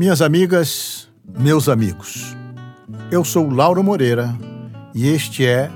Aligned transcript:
Minhas 0.00 0.22
amigas, 0.22 1.10
meus 1.38 1.68
amigos, 1.68 2.34
eu 3.12 3.22
sou 3.22 3.50
Lauro 3.50 3.84
Moreira 3.84 4.34
e 4.94 5.06
este 5.06 5.44
é 5.44 5.70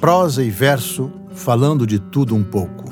Prosa 0.00 0.42
e 0.42 0.50
Verso 0.50 1.08
falando 1.30 1.86
de 1.86 2.00
tudo 2.00 2.34
um 2.34 2.42
pouco. 2.42 2.90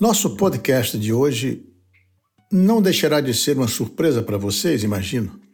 Nosso 0.00 0.36
podcast 0.36 0.96
de 0.96 1.12
hoje 1.12 1.66
não 2.52 2.80
deixará 2.80 3.20
de 3.20 3.34
ser 3.34 3.56
uma 3.56 3.66
surpresa 3.66 4.22
para 4.22 4.38
vocês, 4.38 4.84
imagino, 4.84 5.47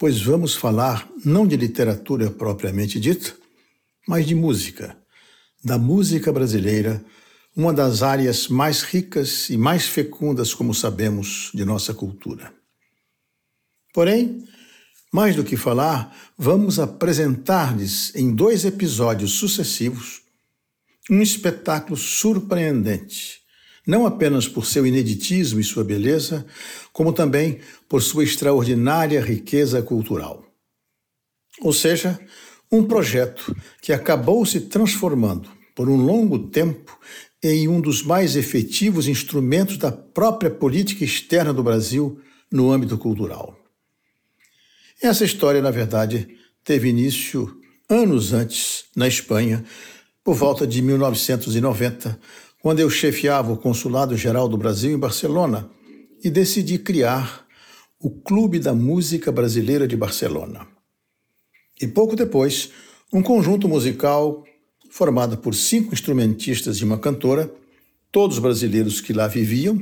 pois 0.00 0.22
vamos 0.22 0.54
falar 0.54 1.06
não 1.22 1.46
de 1.46 1.58
literatura 1.58 2.30
propriamente 2.30 2.98
dita, 2.98 3.36
mas 4.08 4.26
de 4.26 4.34
música, 4.34 4.96
da 5.62 5.76
música 5.76 6.32
brasileira, 6.32 7.04
uma 7.54 7.70
das 7.70 8.02
áreas 8.02 8.48
mais 8.48 8.80
ricas 8.80 9.50
e 9.50 9.58
mais 9.58 9.84
fecundas, 9.86 10.54
como 10.54 10.72
sabemos, 10.72 11.50
de 11.52 11.66
nossa 11.66 11.92
cultura. 11.92 12.50
Porém, 13.92 14.42
mais 15.12 15.36
do 15.36 15.44
que 15.44 15.54
falar, 15.54 16.16
vamos 16.38 16.78
apresentar-lhes 16.78 18.14
em 18.14 18.34
dois 18.34 18.64
episódios 18.64 19.32
sucessivos 19.32 20.22
um 21.10 21.20
espetáculo 21.20 21.98
surpreendente 21.98 23.39
não 23.90 24.06
apenas 24.06 24.46
por 24.46 24.64
seu 24.64 24.86
ineditismo 24.86 25.58
e 25.58 25.64
sua 25.64 25.82
beleza, 25.82 26.46
como 26.92 27.12
também 27.12 27.58
por 27.88 28.00
sua 28.00 28.22
extraordinária 28.22 29.20
riqueza 29.20 29.82
cultural. 29.82 30.44
Ou 31.60 31.72
seja, 31.72 32.18
um 32.70 32.84
projeto 32.84 33.54
que 33.82 33.92
acabou 33.92 34.46
se 34.46 34.60
transformando, 34.60 35.50
por 35.74 35.88
um 35.88 35.96
longo 35.96 36.38
tempo, 36.38 36.96
em 37.42 37.66
um 37.66 37.80
dos 37.80 38.02
mais 38.04 38.36
efetivos 38.36 39.08
instrumentos 39.08 39.76
da 39.76 39.90
própria 39.90 40.50
política 40.50 41.04
externa 41.04 41.52
do 41.52 41.62
Brasil 41.62 42.20
no 42.48 42.70
âmbito 42.70 42.96
cultural. 42.96 43.58
Essa 45.02 45.24
história, 45.24 45.60
na 45.60 45.70
verdade, 45.72 46.28
teve 46.62 46.88
início 46.88 47.58
anos 47.88 48.32
antes, 48.32 48.84
na 48.94 49.08
Espanha, 49.08 49.64
por 50.22 50.36
volta 50.36 50.64
de 50.64 50.80
1990, 50.80 52.20
quando 52.60 52.80
eu 52.80 52.90
chefiava 52.90 53.52
o 53.52 53.56
Consulado 53.56 54.16
Geral 54.16 54.48
do 54.48 54.56
Brasil 54.56 54.92
em 54.92 54.98
Barcelona 54.98 55.68
e 56.22 56.30
decidi 56.30 56.78
criar 56.78 57.46
o 57.98 58.10
Clube 58.10 58.58
da 58.58 58.74
Música 58.74 59.32
Brasileira 59.32 59.88
de 59.88 59.96
Barcelona. 59.96 60.66
E 61.80 61.86
pouco 61.86 62.14
depois, 62.14 62.70
um 63.12 63.22
conjunto 63.22 63.66
musical 63.66 64.44
formado 64.90 65.38
por 65.38 65.54
cinco 65.54 65.94
instrumentistas 65.94 66.78
e 66.78 66.84
uma 66.84 66.98
cantora, 66.98 67.50
todos 68.12 68.38
brasileiros 68.38 69.00
que 69.00 69.12
lá 69.12 69.26
viviam, 69.26 69.80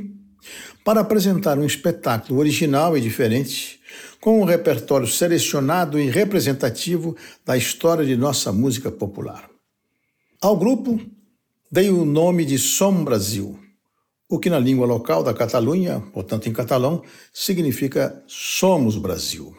para 0.85 1.01
apresentar 1.01 1.59
um 1.59 1.65
espetáculo 1.65 2.39
original 2.39 2.97
e 2.97 3.01
diferente, 3.01 3.81
com 4.21 4.41
um 4.41 4.45
repertório 4.45 5.07
selecionado 5.07 5.99
e 5.99 6.09
representativo 6.09 7.17
da 7.45 7.57
história 7.57 8.05
de 8.05 8.17
nossa 8.17 8.53
música 8.53 8.91
popular. 8.91 9.51
Ao 10.41 10.57
grupo 10.57 11.01
dei 11.71 11.91
o 11.91 12.05
nome 12.05 12.45
de 12.45 12.59
Som 12.59 13.05
Brasil, 13.05 13.59
o 14.29 14.39
que 14.39 14.49
na 14.49 14.59
língua 14.59 14.87
local 14.87 15.23
da 15.23 15.35
Catalunha, 15.35 16.01
portanto 16.13 16.49
em 16.49 16.53
catalão, 16.53 17.03
significa 17.33 18.23
Somos 18.27 18.97
Brasil. 18.97 19.55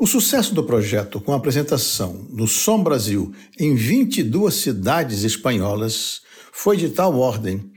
O 0.00 0.06
sucesso 0.06 0.54
do 0.54 0.64
projeto, 0.64 1.20
com 1.20 1.32
a 1.32 1.36
apresentação 1.36 2.26
do 2.30 2.46
Som 2.46 2.82
Brasil 2.82 3.32
em 3.58 3.74
22 3.74 4.54
cidades 4.54 5.22
espanholas, 5.22 6.22
foi 6.52 6.76
de 6.76 6.88
tal 6.88 7.18
ordem 7.18 7.72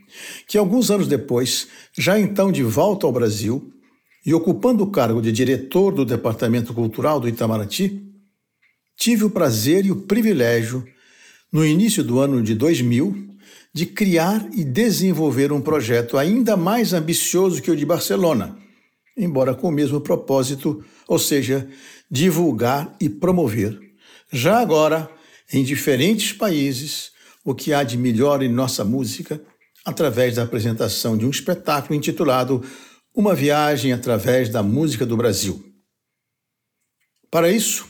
que, 0.47 0.57
alguns 0.57 0.91
anos 0.91 1.07
depois, 1.07 1.67
já 1.97 2.19
então 2.19 2.51
de 2.51 2.63
volta 2.63 3.05
ao 3.05 3.13
Brasil 3.13 3.71
e 4.25 4.33
ocupando 4.33 4.83
o 4.83 4.91
cargo 4.91 5.21
de 5.21 5.31
diretor 5.31 5.93
do 5.93 6.05
Departamento 6.05 6.73
Cultural 6.73 7.19
do 7.19 7.27
Itamaraty, 7.27 8.01
tive 8.95 9.23
o 9.23 9.29
prazer 9.29 9.85
e 9.85 9.91
o 9.91 10.01
privilégio 10.01 10.85
no 11.51 11.65
início 11.65 12.03
do 12.03 12.19
ano 12.19 12.41
de 12.41 12.55
2000, 12.55 13.29
de 13.73 13.85
criar 13.85 14.47
e 14.53 14.63
desenvolver 14.63 15.51
um 15.51 15.61
projeto 15.61 16.17
ainda 16.17 16.55
mais 16.55 16.93
ambicioso 16.93 17.61
que 17.61 17.71
o 17.71 17.75
de 17.75 17.85
Barcelona, 17.85 18.57
embora 19.17 19.53
com 19.53 19.67
o 19.67 19.71
mesmo 19.71 19.99
propósito, 19.99 20.83
ou 21.07 21.19
seja, 21.19 21.67
divulgar 22.09 22.95
e 22.99 23.09
promover, 23.09 23.77
já 24.31 24.59
agora 24.59 25.09
em 25.51 25.63
diferentes 25.63 26.31
países, 26.31 27.11
o 27.43 27.53
que 27.53 27.73
há 27.73 27.83
de 27.83 27.97
melhor 27.97 28.41
em 28.41 28.49
nossa 28.49 28.85
música, 28.85 29.41
através 29.85 30.35
da 30.35 30.43
apresentação 30.43 31.17
de 31.17 31.25
um 31.25 31.29
espetáculo 31.29 31.95
intitulado 31.95 32.63
Uma 33.13 33.35
Viagem 33.35 33.91
através 33.91 34.47
da 34.47 34.63
Música 34.63 35.05
do 35.05 35.17
Brasil. 35.17 35.63
Para 37.29 37.51
isso, 37.51 37.85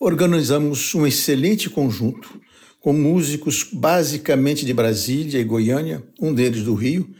organizamos 0.00 0.94
um 0.94 1.06
excelente 1.06 1.68
conjunto 1.68 2.40
com 2.86 2.92
músicos 2.92 3.66
basicamente 3.72 4.64
de 4.64 4.72
Brasília 4.72 5.40
e 5.40 5.44
Goiânia, 5.44 6.04
um 6.20 6.32
deles 6.32 6.62
do 6.62 6.72
Rio, 6.72 7.10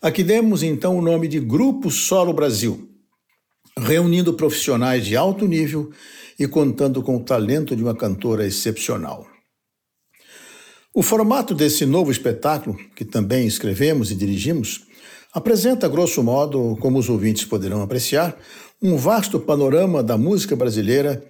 a 0.00 0.10
que 0.10 0.24
demos 0.24 0.62
então 0.62 0.96
o 0.96 1.02
nome 1.02 1.28
de 1.28 1.38
Grupo 1.38 1.90
Solo 1.90 2.32
Brasil, 2.32 2.88
reunindo 3.76 4.32
profissionais 4.32 5.04
de 5.04 5.14
alto 5.14 5.46
nível 5.46 5.90
e 6.38 6.48
contando 6.48 7.02
com 7.02 7.18
o 7.18 7.22
talento 7.22 7.76
de 7.76 7.82
uma 7.82 7.94
cantora 7.94 8.46
excepcional. 8.46 9.26
O 10.94 11.02
formato 11.02 11.54
desse 11.54 11.84
novo 11.84 12.10
espetáculo, 12.10 12.78
que 12.96 13.04
também 13.04 13.46
escrevemos 13.46 14.10
e 14.10 14.14
dirigimos, 14.14 14.86
apresenta, 15.30 15.90
grosso 15.90 16.22
modo, 16.22 16.74
como 16.80 16.98
os 16.98 17.10
ouvintes 17.10 17.44
poderão 17.44 17.82
apreciar, 17.82 18.34
um 18.80 18.96
vasto 18.96 19.38
panorama 19.38 20.02
da 20.02 20.16
música 20.16 20.56
brasileira 20.56 21.22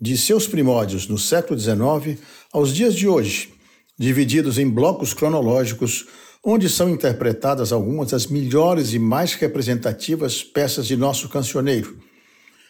de 0.00 0.16
seus 0.16 0.46
primórdios 0.46 1.06
no 1.08 1.18
século 1.18 1.58
XIX 1.58 2.20
aos 2.52 2.74
dias 2.74 2.94
de 2.94 3.08
hoje, 3.08 3.52
divididos 3.98 4.58
em 4.58 4.68
blocos 4.68 5.14
cronológicos, 5.14 6.06
onde 6.44 6.68
são 6.68 6.88
interpretadas 6.90 7.72
algumas 7.72 8.10
das 8.10 8.26
melhores 8.26 8.92
e 8.92 8.98
mais 8.98 9.34
representativas 9.34 10.44
peças 10.44 10.86
de 10.86 10.96
nosso 10.96 11.28
cancioneiro, 11.28 11.98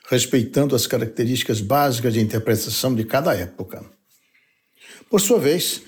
respeitando 0.08 0.74
as 0.74 0.86
características 0.86 1.60
básicas 1.60 2.14
de 2.14 2.20
interpretação 2.20 2.94
de 2.94 3.04
cada 3.04 3.34
época. 3.34 3.84
Por 5.10 5.20
sua 5.20 5.38
vez, 5.38 5.82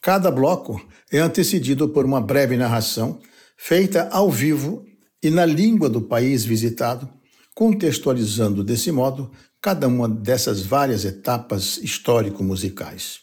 cada 0.00 0.30
bloco 0.30 0.80
é 1.10 1.18
antecedido 1.18 1.88
por 1.88 2.04
uma 2.04 2.20
breve 2.20 2.56
narração 2.56 3.20
feita 3.56 4.08
ao 4.10 4.30
vivo 4.30 4.84
e 5.22 5.30
na 5.30 5.44
língua 5.44 5.88
do 5.88 6.02
país 6.02 6.44
visitado, 6.44 7.08
contextualizando 7.54 8.64
desse 8.64 8.90
modo 8.90 9.30
cada 9.64 9.88
uma 9.88 10.06
dessas 10.06 10.60
várias 10.60 11.06
etapas 11.06 11.78
histórico-musicais. 11.78 13.20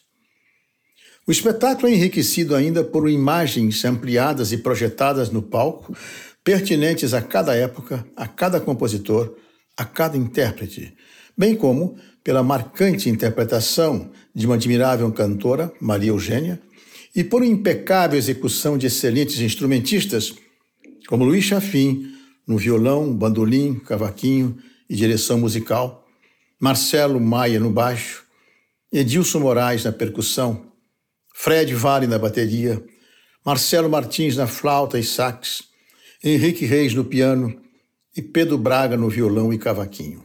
O 1.27 1.31
espetáculo 1.31 1.87
é 1.87 1.93
enriquecido 1.93 2.55
ainda 2.55 2.83
por 2.83 3.07
imagens 3.07 3.85
ampliadas 3.85 4.51
e 4.51 4.57
projetadas 4.57 5.29
no 5.29 5.43
palco, 5.43 5.95
pertinentes 6.43 7.13
a 7.13 7.21
cada 7.21 7.53
época, 7.53 8.03
a 8.17 8.27
cada 8.27 8.59
compositor, 8.59 9.35
a 9.77 9.85
cada 9.85 10.17
intérprete, 10.17 10.95
bem 11.37 11.55
como 11.55 11.95
pela 12.23 12.41
marcante 12.41 13.07
interpretação 13.07 14.09
de 14.33 14.47
uma 14.47 14.55
admirável 14.55 15.11
cantora, 15.11 15.71
Maria 15.79 16.09
Eugênia, 16.09 16.59
e 17.15 17.23
por 17.23 17.43
uma 17.43 17.51
impecável 17.51 18.17
execução 18.17 18.79
de 18.79 18.87
excelentes 18.87 19.39
instrumentistas, 19.39 20.33
como 21.07 21.23
Luiz 21.23 21.43
Chafim, 21.43 22.15
no 22.47 22.57
violão, 22.57 23.13
bandolim, 23.15 23.75
cavaquinho 23.75 24.57
e 24.89 24.95
direção 24.95 25.37
musical, 25.37 26.00
Marcelo 26.61 27.19
Maia 27.19 27.59
no 27.59 27.71
baixo, 27.71 28.23
Edilson 28.93 29.39
Moraes 29.39 29.83
na 29.83 29.91
percussão, 29.91 30.71
Fred 31.33 31.73
Vale 31.73 32.05
na 32.05 32.19
bateria, 32.19 32.85
Marcelo 33.43 33.89
Martins 33.89 34.35
na 34.35 34.45
flauta 34.45 34.99
e 34.99 35.03
sax, 35.03 35.63
Henrique 36.23 36.63
Reis 36.63 36.93
no 36.93 37.03
piano 37.03 37.59
e 38.15 38.21
Pedro 38.21 38.59
Braga 38.59 38.95
no 38.95 39.09
violão 39.09 39.51
e 39.51 39.57
cavaquinho. 39.57 40.23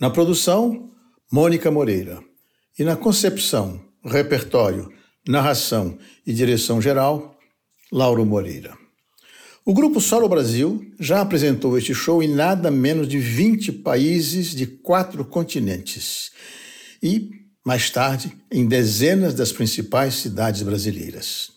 Na 0.00 0.08
produção, 0.08 0.90
Mônica 1.30 1.70
Moreira. 1.70 2.24
E 2.78 2.82
na 2.82 2.96
concepção, 2.96 3.84
repertório, 4.02 4.90
narração 5.28 5.98
e 6.26 6.32
direção 6.32 6.80
geral, 6.80 7.38
Lauro 7.92 8.24
Moreira. 8.24 8.79
O 9.70 9.72
Grupo 9.72 10.00
Solo 10.00 10.28
Brasil 10.28 10.84
já 10.98 11.20
apresentou 11.20 11.78
este 11.78 11.94
show 11.94 12.20
em 12.20 12.26
nada 12.26 12.72
menos 12.72 13.06
de 13.06 13.20
20 13.20 13.70
países 13.70 14.52
de 14.52 14.66
quatro 14.66 15.24
continentes 15.24 16.32
e, 17.00 17.30
mais 17.64 17.88
tarde, 17.88 18.36
em 18.50 18.66
dezenas 18.66 19.32
das 19.32 19.52
principais 19.52 20.14
cidades 20.14 20.62
brasileiras. 20.62 21.52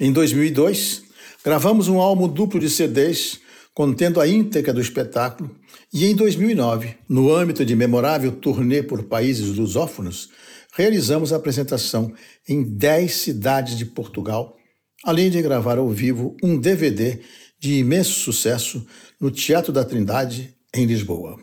Em 0.00 0.12
2002, 0.12 1.04
gravamos 1.44 1.86
um 1.86 2.00
álbum 2.00 2.26
duplo 2.26 2.58
de 2.58 2.68
CDs 2.68 3.38
contendo 3.72 4.20
a 4.20 4.26
íntegra 4.26 4.72
do 4.72 4.80
espetáculo, 4.80 5.54
e 5.92 6.06
em 6.06 6.16
2009, 6.16 6.96
no 7.08 7.32
âmbito 7.32 7.64
de 7.64 7.76
memorável 7.76 8.32
turnê 8.32 8.82
por 8.82 9.04
países 9.04 9.56
lusófonos, 9.56 10.30
realizamos 10.72 11.32
a 11.32 11.36
apresentação 11.36 12.12
em 12.48 12.60
10 12.64 13.14
cidades 13.14 13.78
de 13.78 13.86
Portugal, 13.86 14.56
além 15.04 15.30
de 15.30 15.40
gravar 15.42 15.76
ao 15.76 15.90
vivo 15.90 16.34
um 16.42 16.58
DVD 16.58 17.20
de 17.60 17.74
imenso 17.74 18.18
sucesso 18.20 18.86
no 19.20 19.30
Teatro 19.30 19.72
da 19.72 19.84
Trindade, 19.84 20.56
em 20.74 20.86
Lisboa. 20.86 21.38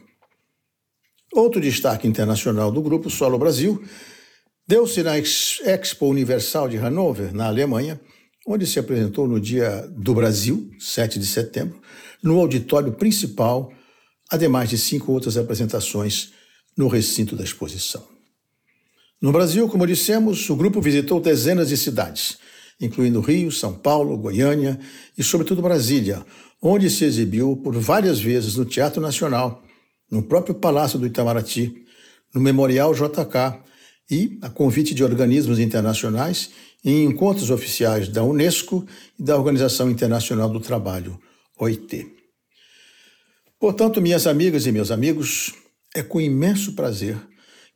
Outro 1.32 1.62
destaque 1.62 2.08
internacional 2.08 2.72
do 2.72 2.82
grupo 2.82 3.10
Solo 3.10 3.38
Brasil 3.38 3.82
deu-se 4.68 5.02
na 5.04 5.18
Expo 5.18 6.08
Universal 6.08 6.68
de 6.68 6.78
Hannover, 6.78 7.34
na 7.34 7.46
Alemanha, 7.46 8.00
onde 8.46 8.66
se 8.66 8.80
apresentou 8.80 9.28
no 9.28 9.40
Dia 9.40 9.88
do 9.96 10.14
Brasil, 10.14 10.70
7 10.80 11.20
de 11.20 11.26
setembro, 11.26 11.80
no 12.22 12.40
auditório 12.40 12.92
principal, 12.92 13.72
ademais 14.30 14.70
de 14.70 14.78
cinco 14.78 15.12
outras 15.12 15.38
apresentações 15.38 16.34
no 16.76 16.88
recinto 16.88 17.36
da 17.36 17.44
exposição. 17.44 18.06
No 19.22 19.32
Brasil, 19.32 19.68
como 19.70 19.86
dissemos, 19.86 20.50
o 20.50 20.56
grupo 20.56 20.82
visitou 20.82 21.20
dezenas 21.20 21.70
de 21.70 21.78
cidades, 21.78 22.38
incluindo 22.82 23.22
Rio, 23.22 23.52
São 23.52 23.74
Paulo, 23.74 24.18
Goiânia 24.18 24.80
e, 25.18 25.24
sobretudo, 25.24 25.62
Brasília, 25.62 26.26
onde 26.62 26.90
se 26.90 27.06
exibiu 27.06 27.56
por 27.56 27.78
várias 27.78 28.20
vezes 28.20 28.56
no 28.56 28.66
Teatro 28.66 29.02
Nacional, 29.02 29.64
no 30.10 30.24
próprio 30.24 30.56
Palácio 30.56 31.00
do 31.00 31.06
Itamaraty, 31.06 31.86
no 32.34 32.42
Memorial 32.42 32.94
JK 32.94 33.62
e, 34.10 34.38
a 34.42 34.50
convite 34.50 34.94
de 34.94 35.04
organismos 35.04 35.60
internacionais, 35.60 36.50
em 36.84 37.06
encontros 37.06 37.50
oficiais 37.50 38.10
da 38.10 38.24
Unesco 38.24 38.86
e 39.18 39.24
da 39.24 39.38
Organização 39.38 39.90
Internacional 39.90 40.50
do 40.50 40.60
Trabalho, 40.60 41.20
OIT. 41.58 42.08
Portanto, 43.60 44.02
minhas 44.02 44.26
amigas 44.26 44.66
e 44.66 44.72
meus 44.72 44.90
amigos, 44.90 45.54
é 45.94 46.02
com 46.02 46.20
imenso 46.20 46.74
prazer 46.74 47.18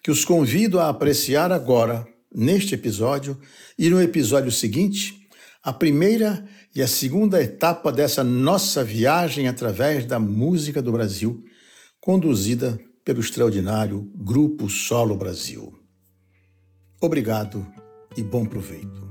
que 0.04 0.10
os 0.10 0.26
convido 0.26 0.80
a 0.80 0.90
apreciar 0.90 1.52
agora, 1.52 2.08
neste 2.36 2.76
episódio 2.76 3.40
e 3.80 3.90
no 3.90 4.02
episódio 4.02 4.52
seguinte, 4.52 5.28
a 5.64 5.72
primeira 5.72 6.46
e 6.76 6.82
a 6.82 6.88
segunda 6.88 7.42
etapa 7.42 7.92
dessa 7.92 8.24
nossa 8.24 8.84
viagem 8.84 9.48
através 9.48 10.06
da 10.06 10.20
música 10.20 10.82
do 10.82 10.92
Brasil, 10.92 11.44
conduzida 12.00 12.78
pelo 13.04 13.20
extraordinário 13.20 14.12
Grupo 14.16 14.70
Solo 14.70 15.16
Brasil. 15.16 15.74
Obrigado 17.02 17.66
e 18.18 18.22
bom 18.22 18.46
proveito. 18.46 19.06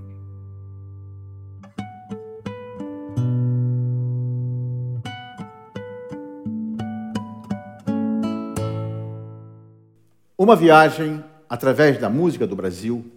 Uma 10.37 10.55
viagem 10.55 11.25
através 11.49 11.99
da 11.99 12.11
música 12.11 12.47
do 12.47 12.57
Brasil, 12.57 13.11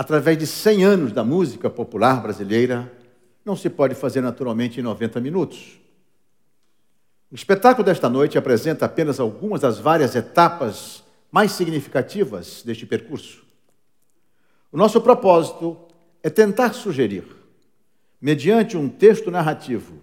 através 0.00 0.38
de 0.38 0.46
100 0.46 0.82
anos 0.82 1.12
da 1.12 1.22
música 1.22 1.68
popular 1.68 2.22
brasileira, 2.22 2.90
não 3.44 3.54
se 3.54 3.68
pode 3.68 3.94
fazer 3.94 4.22
naturalmente 4.22 4.80
em 4.80 4.82
90 4.82 5.20
minutos. 5.20 5.78
O 7.30 7.34
espetáculo 7.34 7.84
desta 7.84 8.08
noite 8.08 8.38
apresenta 8.38 8.86
apenas 8.86 9.20
algumas 9.20 9.60
das 9.60 9.78
várias 9.78 10.16
etapas 10.16 11.04
mais 11.30 11.52
significativas 11.52 12.62
deste 12.62 12.86
percurso. 12.86 13.44
O 14.72 14.78
nosso 14.78 15.02
propósito 15.02 15.76
é 16.22 16.30
tentar 16.30 16.72
sugerir, 16.72 17.26
mediante 18.18 18.78
um 18.78 18.88
texto 18.88 19.30
narrativo 19.30 20.00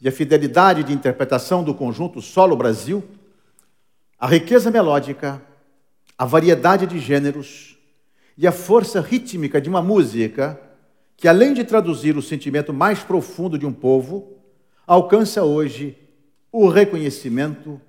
e 0.00 0.08
a 0.08 0.12
fidelidade 0.12 0.82
de 0.82 0.92
interpretação 0.92 1.62
do 1.62 1.72
conjunto 1.72 2.20
Solo 2.20 2.56
Brasil, 2.56 3.04
a 4.18 4.26
riqueza 4.26 4.72
melódica 4.72 5.40
a 6.18 6.24
variedade 6.24 6.84
de 6.84 6.98
gêneros 6.98 7.75
e 8.36 8.46
a 8.46 8.52
força 8.52 9.00
rítmica 9.00 9.60
de 9.60 9.68
uma 9.68 9.80
música 9.80 10.60
que, 11.16 11.26
além 11.26 11.54
de 11.54 11.64
traduzir 11.64 12.16
o 12.16 12.22
sentimento 12.22 12.72
mais 12.72 13.00
profundo 13.00 13.58
de 13.58 13.64
um 13.64 13.72
povo, 13.72 14.36
alcança 14.86 15.42
hoje 15.42 15.96
o 16.52 16.68
reconhecimento 16.68 17.80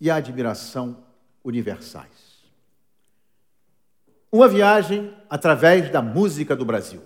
e 0.00 0.10
a 0.10 0.16
admiração 0.16 0.98
universais. 1.42 2.28
Uma 4.30 4.46
viagem 4.46 5.12
através 5.30 5.90
da 5.90 6.02
música 6.02 6.54
do 6.54 6.64
Brasil. 6.64 7.00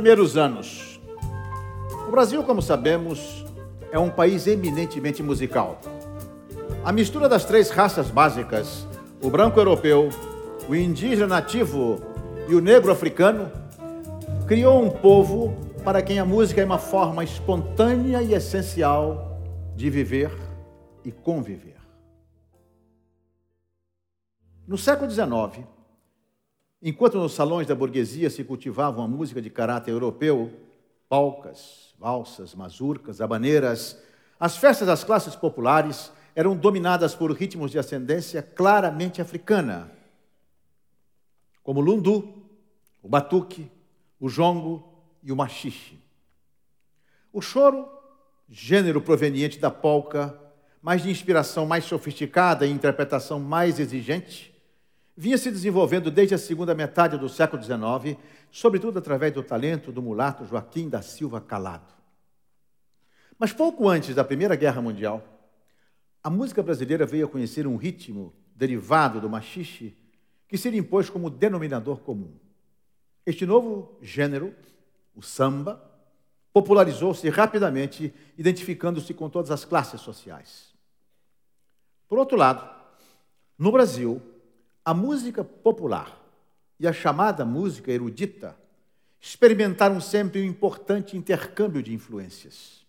Primeiros 0.00 0.34
anos. 0.34 0.98
O 2.08 2.10
Brasil, 2.10 2.42
como 2.42 2.62
sabemos, 2.62 3.44
é 3.92 3.98
um 3.98 4.08
país 4.08 4.46
eminentemente 4.46 5.22
musical. 5.22 5.78
A 6.82 6.90
mistura 6.90 7.28
das 7.28 7.44
três 7.44 7.68
raças 7.68 8.10
básicas, 8.10 8.88
o 9.22 9.28
branco 9.28 9.60
europeu, 9.60 10.08
o 10.66 10.74
indígena 10.74 11.26
nativo 11.26 12.00
e 12.48 12.54
o 12.54 12.62
negro 12.62 12.90
africano, 12.90 13.52
criou 14.46 14.82
um 14.82 14.88
povo 14.88 15.54
para 15.84 16.00
quem 16.00 16.18
a 16.18 16.24
música 16.24 16.62
é 16.62 16.64
uma 16.64 16.78
forma 16.78 17.22
espontânea 17.22 18.22
e 18.22 18.32
essencial 18.32 19.38
de 19.76 19.90
viver 19.90 20.32
e 21.04 21.12
conviver. 21.12 21.76
No 24.66 24.78
século 24.78 25.10
XIX, 25.10 25.66
Enquanto 26.82 27.18
nos 27.18 27.34
salões 27.34 27.66
da 27.66 27.74
burguesia 27.74 28.30
se 28.30 28.42
cultivava 28.42 29.00
uma 29.00 29.08
música 29.08 29.42
de 29.42 29.50
caráter 29.50 29.90
europeu, 29.90 30.50
polcas, 31.08 31.94
valsas, 31.98 32.54
mazurcas, 32.54 33.20
habaneiras, 33.20 34.00
as 34.38 34.56
festas 34.56 34.86
das 34.86 35.04
classes 35.04 35.36
populares 35.36 36.10
eram 36.34 36.56
dominadas 36.56 37.14
por 37.14 37.30
ritmos 37.32 37.70
de 37.70 37.78
ascendência 37.78 38.42
claramente 38.42 39.20
africana, 39.20 39.92
como 41.62 41.80
o 41.80 41.82
lundu, 41.82 42.46
o 43.02 43.08
batuque, 43.08 43.70
o 44.18 44.28
jongo 44.28 45.04
e 45.22 45.30
o 45.30 45.36
machixe. 45.36 45.98
O 47.30 47.42
choro, 47.42 47.86
gênero 48.48 49.02
proveniente 49.02 49.58
da 49.58 49.70
polca, 49.70 50.38
mas 50.80 51.02
de 51.02 51.10
inspiração 51.10 51.66
mais 51.66 51.84
sofisticada 51.84 52.66
e 52.66 52.70
interpretação 52.70 53.38
mais 53.38 53.78
exigente, 53.78 54.49
vinha 55.20 55.36
se 55.36 55.50
desenvolvendo 55.50 56.10
desde 56.10 56.34
a 56.34 56.38
segunda 56.38 56.74
metade 56.74 57.18
do 57.18 57.28
século 57.28 57.62
XIX, 57.62 58.18
sobretudo 58.50 58.98
através 58.98 59.30
do 59.34 59.42
talento 59.42 59.92
do 59.92 60.00
mulato 60.00 60.46
Joaquim 60.46 60.88
da 60.88 61.02
Silva 61.02 61.42
Calado. 61.42 61.92
Mas 63.38 63.52
pouco 63.52 63.86
antes 63.86 64.14
da 64.14 64.24
Primeira 64.24 64.56
Guerra 64.56 64.80
Mundial, 64.80 65.22
a 66.22 66.30
música 66.30 66.62
brasileira 66.62 67.04
veio 67.04 67.26
a 67.26 67.28
conhecer 67.28 67.66
um 67.66 67.76
ritmo 67.76 68.32
derivado 68.56 69.20
do 69.20 69.28
machixe 69.28 69.94
que 70.48 70.56
se 70.56 70.70
lhe 70.70 70.78
impôs 70.78 71.10
como 71.10 71.28
denominador 71.28 72.00
comum. 72.00 72.32
Este 73.26 73.44
novo 73.44 73.98
gênero, 74.00 74.54
o 75.14 75.20
samba, 75.20 75.84
popularizou-se 76.50 77.28
rapidamente, 77.28 78.10
identificando-se 78.38 79.12
com 79.12 79.28
todas 79.28 79.50
as 79.50 79.66
classes 79.66 80.00
sociais. 80.00 80.72
Por 82.08 82.18
outro 82.18 82.38
lado, 82.38 82.66
no 83.58 83.70
Brasil, 83.70 84.22
a 84.84 84.94
música 84.94 85.44
popular 85.44 86.18
e 86.78 86.88
a 86.88 86.92
chamada 86.92 87.44
música 87.44 87.92
erudita 87.92 88.56
experimentaram 89.20 90.00
sempre 90.00 90.40
um 90.40 90.44
importante 90.44 91.16
intercâmbio 91.16 91.82
de 91.82 91.92
influências. 91.92 92.80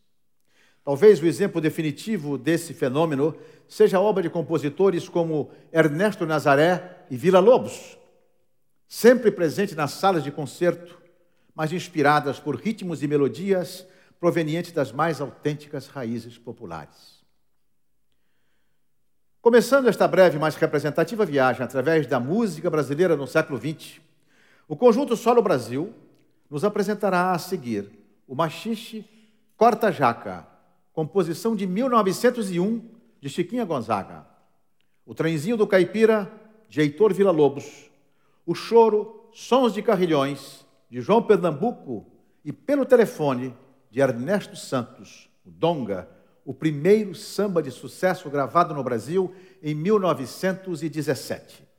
Talvez 0.84 1.22
o 1.22 1.26
exemplo 1.26 1.62
definitivo 1.62 2.38
desse 2.38 2.74
fenômeno 2.74 3.36
seja 3.68 3.98
a 3.98 4.02
obra 4.02 4.24
de 4.24 4.30
compositores 4.30 5.08
como 5.08 5.52
Ernesto 5.72 6.26
Nazaré 6.26 7.06
e 7.10 7.18
Vila 7.18 7.40
Lobos, 7.40 7.98
sempre 8.88 9.30
presente 9.30 9.76
nas 9.76 9.92
salas 9.92 10.24
de 10.24 10.32
concerto, 10.32 11.00
mas 11.54 11.72
inspiradas 11.72 12.40
por 12.40 12.56
ritmos 12.56 13.04
e 13.04 13.08
melodias 13.08 13.86
provenientes 14.20 14.72
das 14.72 14.92
mais 14.92 15.20
autênticas 15.20 15.88
raízes 15.88 16.38
populares. 16.38 17.21
Começando 19.42 19.88
esta 19.88 20.08
breve, 20.08 20.38
mas 20.38 20.56
representativa 20.56 21.26
viagem 21.26 21.64
através 21.64 22.06
da 22.06 22.20
música 22.20 22.70
brasileira 22.70 23.16
no 23.16 23.26
século 23.26 23.58
XX, 23.58 24.00
o 24.68 24.76
conjunto 24.76 25.18
Solo 25.18 25.42
Brasil 25.42 25.96
nos 26.48 26.64
apresentará 26.64 27.32
a 27.32 27.40
seguir 27.40 27.90
o 28.28 28.36
Machixe 28.36 29.04
Corta 29.58 29.92
Jaca, 29.92 30.46
composição 30.94 31.56
de 31.56 31.66
1901 31.66 32.88
de 33.20 33.30
Chiquinha 33.30 33.66
Gonzaga, 33.66 34.28
o 35.08 35.16
Trenzinho 35.16 35.58
do 35.58 35.66
Caipira 35.66 36.32
de 36.70 36.80
Heitor 36.80 37.12
Villa-Lobos, 37.12 37.90
o 38.46 38.54
choro 38.54 39.28
Sons 39.34 39.74
de 39.74 39.82
Carrilhões, 39.82 40.64
de 40.88 41.02
João 41.02 41.24
Pernambuco, 41.24 42.06
e 42.46 42.54
pelo 42.54 42.86
telefone, 42.86 43.56
de 43.90 44.02
Ernesto 44.02 44.56
Santos, 44.56 45.32
o 45.44 45.50
Donga, 45.50 46.08
o 46.46 46.54
primeiro 46.54 47.14
samba 47.14 47.62
de 47.62 47.72
sucesso 47.72 48.30
gravado 48.30 48.74
no 48.74 48.84
Brasil 48.84 49.34
em 49.62 49.76
1917. 49.76 51.71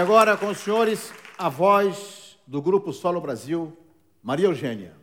Agora 0.00 0.34
com 0.34 0.46
os 0.46 0.58
senhores, 0.58 1.12
a 1.36 1.50
voz 1.50 2.38
do 2.46 2.62
Grupo 2.62 2.90
Solo 2.90 3.20
Brasil, 3.20 3.76
Maria 4.22 4.46
Eugênia. 4.46 4.99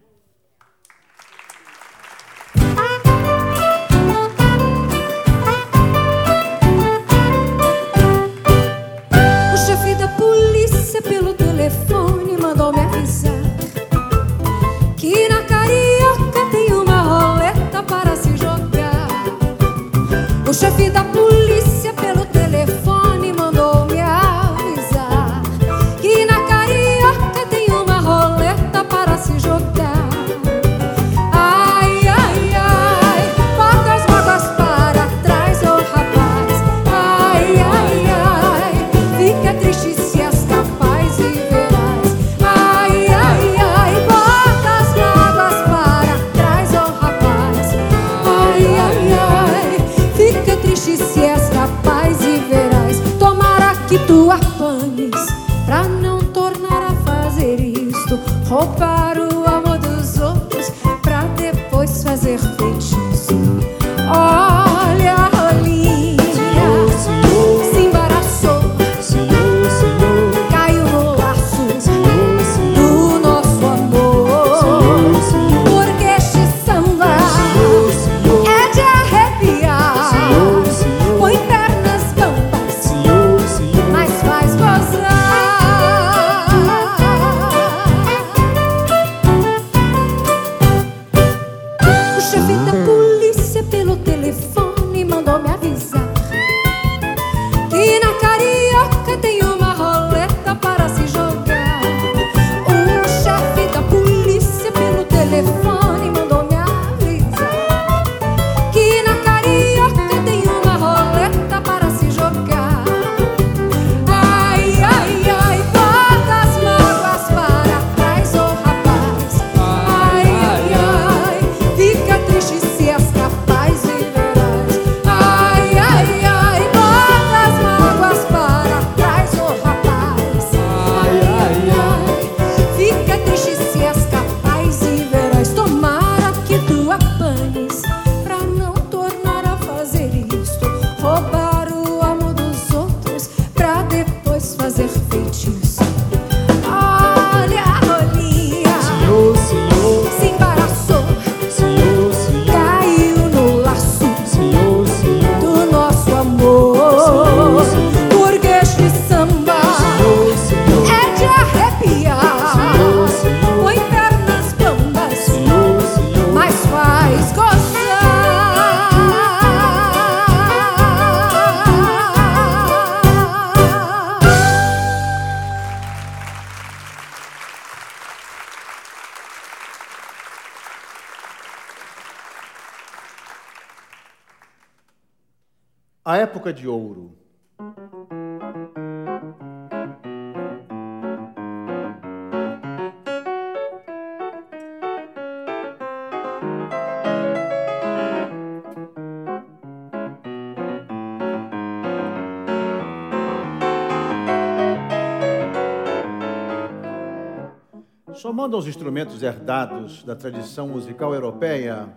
Somando 208.37 208.55
aos 208.55 208.67
instrumentos 208.67 209.23
herdados 209.23 210.03
da 210.03 210.15
tradição 210.15 210.67
musical 210.67 211.11
europeia, 211.11 211.89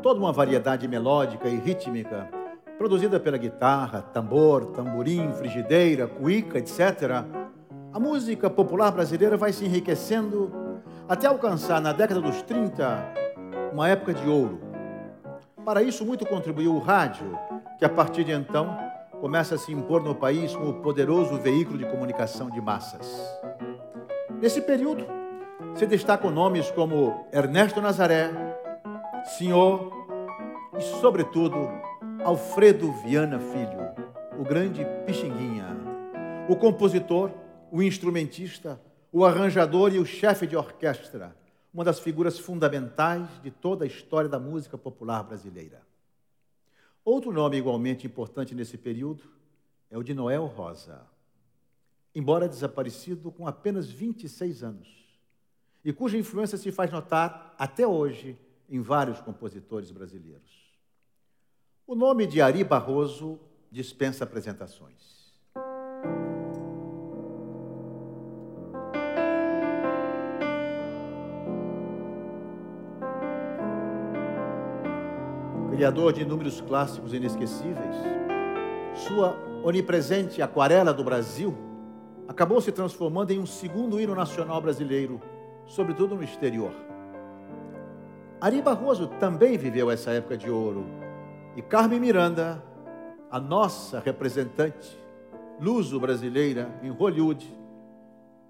toda 0.00 0.20
uma 0.20 0.32
variedade 0.32 0.86
melódica 0.86 1.48
e 1.48 1.56
rítmica, 1.56 2.28
produzida 2.78 3.18
pela 3.18 3.36
guitarra, 3.36 4.00
tambor, 4.00 4.66
tamborim, 4.66 5.32
frigideira, 5.32 6.06
cuíca, 6.06 6.58
etc., 6.60 7.24
a 7.92 7.98
música 7.98 8.48
popular 8.48 8.92
brasileira 8.92 9.36
vai 9.36 9.52
se 9.52 9.64
enriquecendo 9.64 10.52
até 11.08 11.26
alcançar, 11.26 11.80
na 11.80 11.92
década 11.92 12.20
dos 12.20 12.40
30, 12.42 13.12
uma 13.72 13.88
época 13.88 14.14
de 14.14 14.28
ouro. 14.28 14.60
Para 15.64 15.82
isso, 15.82 16.06
muito 16.06 16.24
contribuiu 16.24 16.72
o 16.72 16.78
rádio, 16.78 17.36
que 17.80 17.84
a 17.84 17.88
partir 17.88 18.22
de 18.22 18.30
então 18.30 18.78
começa 19.20 19.56
a 19.56 19.58
se 19.58 19.72
impor 19.72 20.04
no 20.04 20.14
país 20.14 20.54
como 20.54 20.74
poderoso 20.74 21.36
veículo 21.38 21.78
de 21.78 21.86
comunicação 21.86 22.48
de 22.48 22.60
massas. 22.60 23.28
Nesse 24.40 24.60
período, 24.60 25.18
se 25.74 25.86
destacam 25.86 26.30
nomes 26.30 26.70
como 26.70 27.26
Ernesto 27.32 27.80
Nazaré, 27.80 28.30
Senhor 29.38 29.92
e, 30.78 30.82
sobretudo, 31.00 31.56
Alfredo 32.24 32.92
Viana 33.02 33.38
Filho, 33.38 33.80
o 34.38 34.44
grande 34.44 34.84
Pixinguinha, 35.06 35.76
o 36.48 36.56
compositor, 36.56 37.30
o 37.70 37.82
instrumentista, 37.82 38.80
o 39.12 39.24
arranjador 39.24 39.94
e 39.94 39.98
o 39.98 40.04
chefe 40.06 40.46
de 40.46 40.56
orquestra, 40.56 41.36
uma 41.72 41.84
das 41.84 42.00
figuras 42.00 42.38
fundamentais 42.38 43.28
de 43.42 43.50
toda 43.50 43.84
a 43.84 43.86
história 43.86 44.28
da 44.28 44.38
música 44.38 44.76
popular 44.76 45.22
brasileira. 45.22 45.82
Outro 47.04 47.32
nome 47.32 47.56
igualmente 47.56 48.06
importante 48.06 48.54
nesse 48.54 48.76
período 48.76 49.24
é 49.90 49.96
o 49.96 50.02
de 50.02 50.12
Noel 50.12 50.46
Rosa, 50.46 51.06
embora 52.14 52.48
desaparecido 52.48 53.30
com 53.30 53.46
apenas 53.46 53.88
26 53.88 54.62
anos, 54.62 54.99
e 55.84 55.92
cuja 55.92 56.18
influência 56.18 56.58
se 56.58 56.70
faz 56.70 56.90
notar 56.90 57.54
até 57.58 57.86
hoje 57.86 58.38
em 58.68 58.80
vários 58.80 59.20
compositores 59.20 59.90
brasileiros. 59.90 60.70
O 61.86 61.94
nome 61.94 62.26
de 62.26 62.40
Ari 62.40 62.62
Barroso 62.62 63.40
dispensa 63.70 64.24
apresentações. 64.24 65.20
Criador 75.70 76.12
de 76.12 76.22
inúmeros 76.22 76.60
clássicos 76.60 77.14
inesquecíveis, 77.14 77.96
sua 78.94 79.34
onipresente 79.64 80.42
Aquarela 80.42 80.92
do 80.92 81.02
Brasil 81.02 81.56
acabou 82.28 82.60
se 82.60 82.70
transformando 82.70 83.30
em 83.32 83.38
um 83.38 83.46
segundo 83.46 84.00
hino 84.00 84.14
nacional 84.14 84.60
brasileiro, 84.60 85.20
sobretudo 85.66 86.14
no 86.14 86.22
exterior. 86.22 86.74
Ari 88.40 88.62
Barroso 88.62 89.06
também 89.18 89.58
viveu 89.58 89.90
essa 89.90 90.10
época 90.12 90.36
de 90.36 90.50
ouro. 90.50 90.86
E 91.56 91.62
Carmen 91.62 92.00
Miranda, 92.00 92.62
a 93.30 93.38
nossa 93.38 94.00
representante 94.00 94.98
luso-brasileira 95.60 96.78
em 96.82 96.90
Hollywood, 96.90 97.46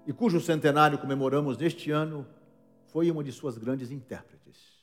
e 0.07 0.13
cujo 0.13 0.39
centenário 0.39 0.97
comemoramos 0.97 1.57
neste 1.57 1.91
ano, 1.91 2.25
foi 2.87 3.11
uma 3.11 3.23
de 3.23 3.31
suas 3.31 3.57
grandes 3.57 3.91
intérpretes. 3.91 4.81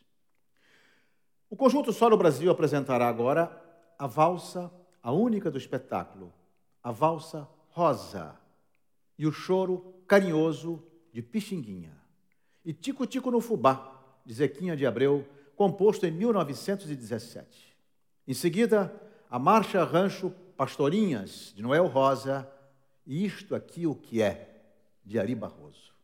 O 1.51 1.57
conjunto 1.57 1.93
Solo 1.93 2.17
Brasil 2.17 2.51
apresentará 2.51 3.09
agora 3.09 3.51
a 3.99 4.07
valsa, 4.07 4.71
a 5.03 5.11
única 5.11 5.51
do 5.51 5.57
espetáculo, 5.59 6.33
a 6.83 6.93
valsa 6.93 7.49
rosa, 7.71 8.37
e 9.19 9.27
o 9.27 9.33
choro 9.33 9.95
carinhoso 10.07 10.83
de 11.13 11.23
Pixinguinha, 11.23 11.98
e 12.65 12.73
Tico 12.73 13.07
Tico 13.07 13.31
no 13.31 13.41
Fubá, 13.41 14.21
de 14.25 14.35
Zequinha 14.35 14.77
de 14.77 14.87
Abreu, 14.87 15.27
composto 15.57 16.07
em 16.07 16.11
1917. 16.11 17.77
Em 18.27 18.35
seguida, 18.35 18.95
a 19.31 19.39
Marcha 19.39 19.83
Rancho 19.85 20.31
Pastorinhas, 20.57 21.53
de 21.55 21.63
Noel 21.63 21.87
Rosa, 21.87 22.49
e 23.07 23.25
Isto 23.25 23.55
Aqui 23.55 23.87
o 23.87 23.95
Que 23.95 24.21
É, 24.23 24.63
de 25.05 25.19
Ari 25.19 25.35
Barroso. 25.35 25.95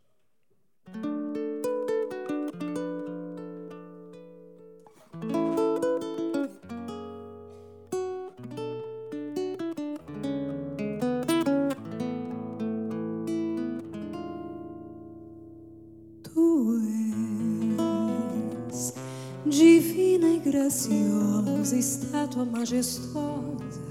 Estátua 22.45 22.53
majestosa 22.53 23.83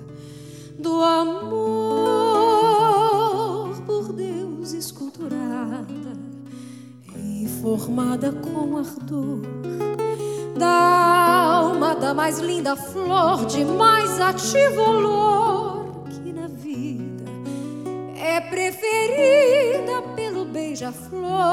do 0.78 1.02
amor 1.02 1.74
por 3.86 4.14
Deus 4.14 4.74
esculturada 4.74 6.14
e 7.16 7.48
formada 7.62 8.32
com 8.32 8.78
ardor. 8.78 9.42
Da 10.58 10.70
alma 10.70 11.96
da 11.96 12.14
mais 12.14 12.40
linda 12.40 12.76
flor 12.76 13.46
de 13.48 13.66
mais 13.66 14.22
ativo 14.22 14.82
olor 14.82 16.04
que 16.10 16.32
na 16.32 16.48
vida 16.48 17.24
é 18.16 18.40
preferida 18.40 20.04
pelo 20.16 20.46
beija-flor 20.46 21.53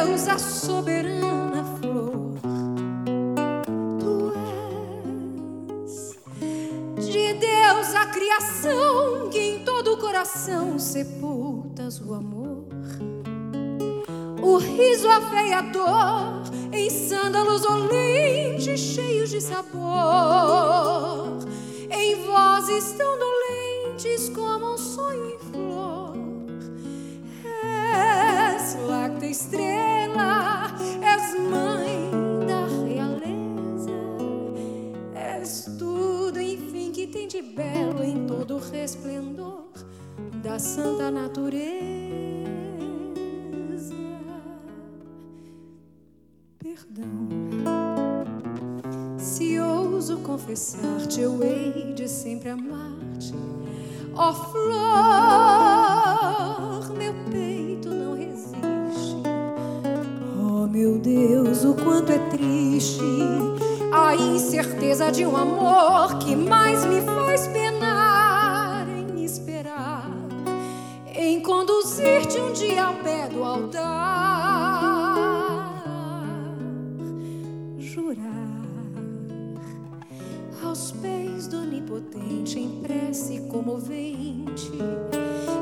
Deus 0.00 0.28
a 0.28 0.38
soberana 0.38 1.80
a 8.00 8.06
criação 8.06 9.28
que 9.30 9.38
em 9.38 9.64
todo 9.64 9.92
o 9.92 9.98
coração 9.98 10.78
sepultas 10.78 12.00
o 12.00 12.14
amor. 12.14 12.64
O 14.42 14.56
riso 14.56 15.06
afeiador 15.06 16.44
em 16.72 16.88
sândalos 16.88 17.62
olentes 17.66 18.80
cheios 18.80 19.28
de 19.28 19.40
sabor, 19.42 19.80
em 21.90 22.24
vozes 22.24 22.92
tão 22.92 23.18
dolentes 23.18 24.30
como 24.30 24.74
um 24.74 24.78
sonho 24.78 25.26
em 25.26 25.38
flor. 25.50 26.14
És 27.62 28.78
lacta 28.88 29.26
estrela, 29.26 29.89
de 37.40 37.54
belo 37.54 38.04
em 38.04 38.26
todo 38.26 38.56
o 38.56 38.58
resplendor 38.58 39.70
da 40.42 40.58
santa 40.58 41.10
natureza. 41.10 41.40
Perdão, 46.58 47.08
se 49.16 49.58
ouso 49.58 50.18
confessar-te, 50.18 51.22
eu 51.22 51.42
hei 51.42 51.94
de 51.94 52.06
sempre 52.06 52.50
amar-te. 52.50 53.34
Ó 54.14 54.28
oh, 54.28 54.34
flor, 54.34 54.60
meu 56.94 57.14
peito 57.30 57.88
não 57.88 58.14
resiste. 58.14 59.16
Oh, 60.38 60.66
meu 60.66 60.98
Deus, 60.98 61.64
o 61.64 61.72
quanto 61.74 62.12
é 62.12 62.18
triste 62.28 63.00
a 63.92 64.14
incerteza 64.14 65.10
de 65.10 65.26
um 65.26 65.36
amor 65.36 66.18
que 66.18 66.36
mais 66.36 66.84
me 66.84 67.00
faz 67.00 67.48
penar 67.48 68.86
em 68.88 69.24
esperar, 69.24 70.08
em 71.14 71.40
conduzir-te 71.40 72.38
um 72.38 72.52
dia 72.52 72.84
ao 72.84 72.94
pé 72.94 73.26
do 73.28 73.42
altar, 73.42 73.82
jurar 77.78 78.50
aos 80.64 80.92
pés 80.92 81.48
do 81.48 81.58
onipotente 81.62 82.60
em 82.60 82.80
prece 82.82 83.40
comovente 83.48 84.70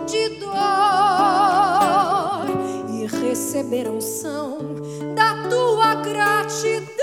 de 0.07 0.29
dor 0.41 0.49
e 2.93 3.07
receber 3.07 3.87
a 3.87 3.91
unção 3.91 4.59
da 5.15 5.49
tua 5.49 5.95
gratidão. 5.95 6.98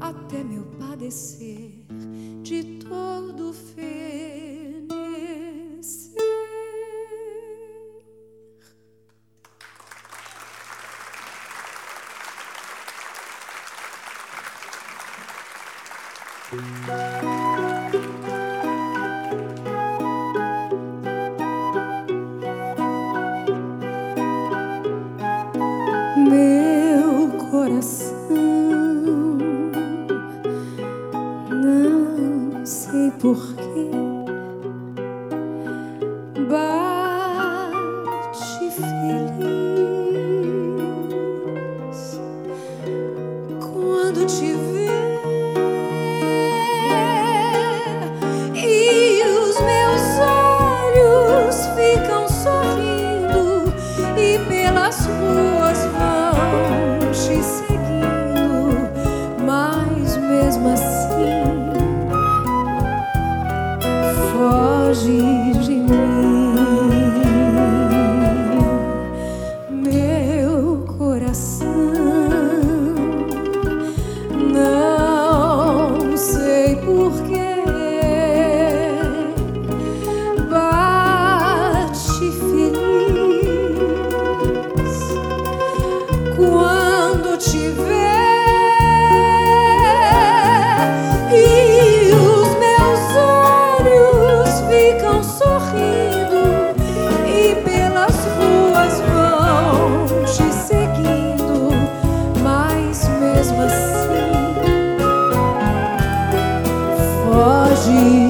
Até 0.00 0.42
meu 0.42 0.64
padecer 0.78 1.70
de 2.42 2.78
todo 2.80 3.52
fenecer. 3.52 4.07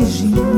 Foge 0.04 0.57